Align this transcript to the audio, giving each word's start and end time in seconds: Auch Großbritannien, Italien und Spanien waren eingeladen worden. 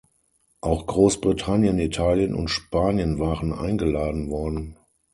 Auch 0.61 0.87
Großbritannien, 0.87 1.77
Italien 1.77 2.33
und 2.33 2.47
Spanien 2.47 3.19
waren 3.19 3.53
eingeladen 3.53 4.31
worden. 4.31 4.75